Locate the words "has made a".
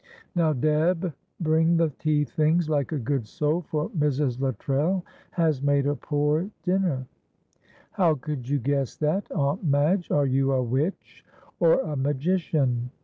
5.29-5.93